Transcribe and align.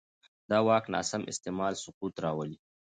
د 0.49 0.51
واک 0.67 0.85
ناسم 0.93 1.21
استعمال 1.31 1.73
سقوط 1.83 2.15
راولي 2.23 2.57